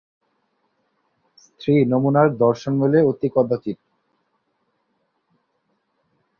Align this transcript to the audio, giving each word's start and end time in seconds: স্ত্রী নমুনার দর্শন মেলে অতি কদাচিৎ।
স্ত্রী 1.43 1.73
নমুনার 1.91 2.27
দর্শন 2.37 2.73
মেলে 2.81 2.99
অতি 3.03 3.27
কদাচিৎ। 3.35 3.77